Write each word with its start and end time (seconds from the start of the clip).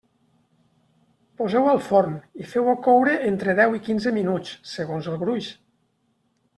Poseu-ho 1.41 1.69
al 1.75 1.83
forn 1.89 2.17
i 2.45 2.47
feu-ho 2.55 2.75
coure 2.89 3.15
entre 3.35 3.57
deu 3.63 3.79
i 3.81 3.85
quinze 3.91 4.17
minuts, 4.19 4.59
segons 4.75 5.15
el 5.15 5.25
gruix. 5.27 5.57